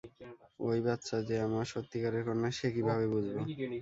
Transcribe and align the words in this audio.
ঐ 0.61 0.77
বাচ্চা 0.85 1.17
যে 1.27 1.35
আমার 1.47 1.65
সত্যিকারের 1.73 2.23
কন্যা 2.27 2.49
সে 2.57 2.67
কীভাবে 2.75 3.05
বুঝব? 3.13 3.35